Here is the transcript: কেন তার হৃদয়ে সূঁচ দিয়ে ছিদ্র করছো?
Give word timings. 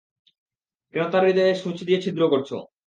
কেন 0.93 1.03
তার 1.11 1.23
হৃদয়ে 1.27 1.53
সূঁচ 1.61 1.77
দিয়ে 1.87 2.03
ছিদ্র 2.03 2.21
করছো? 2.33 2.57